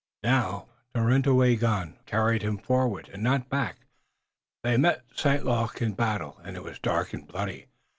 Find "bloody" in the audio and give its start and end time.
7.27-7.67